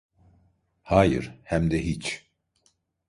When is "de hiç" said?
1.71-2.25